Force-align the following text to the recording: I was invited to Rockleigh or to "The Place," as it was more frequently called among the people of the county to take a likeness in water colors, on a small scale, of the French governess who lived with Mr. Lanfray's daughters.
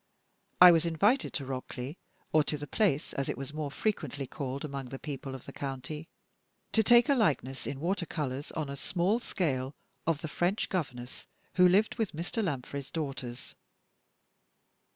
I 0.59 0.71
was 0.71 0.83
invited 0.87 1.31
to 1.33 1.45
Rockleigh 1.45 1.93
or 2.33 2.43
to 2.45 2.57
"The 2.57 2.65
Place," 2.65 3.13
as 3.13 3.29
it 3.29 3.37
was 3.37 3.53
more 3.53 3.69
frequently 3.69 4.25
called 4.25 4.65
among 4.65 4.85
the 4.87 4.97
people 4.97 5.35
of 5.35 5.45
the 5.45 5.53
county 5.53 6.09
to 6.71 6.81
take 6.81 7.07
a 7.07 7.13
likeness 7.13 7.67
in 7.67 7.79
water 7.79 8.07
colors, 8.07 8.51
on 8.53 8.67
a 8.67 8.75
small 8.75 9.19
scale, 9.19 9.75
of 10.07 10.21
the 10.21 10.27
French 10.27 10.69
governess 10.69 11.27
who 11.53 11.69
lived 11.69 11.99
with 11.99 12.13
Mr. 12.13 12.43
Lanfray's 12.43 12.89
daughters. 12.89 13.53